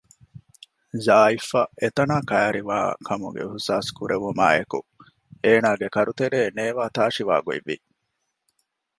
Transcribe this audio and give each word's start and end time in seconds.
ޒާއިފް 1.05 1.51
އަށް 1.55 1.71
އެތަނާ 1.79 2.15
ކައިރިވާކަމުގެ 2.29 3.41
އިހްސާސް 3.47 3.89
ކުރެވުމާއި 3.97 4.55
އެކު 4.59 4.79
އޭނާގެ 5.43 5.87
ކަރުތެރޭގައި 5.95 6.51
ނޭވާ 6.57 6.83
ތާށިވާ 6.95 7.35
ގޮތްވި 7.47 7.75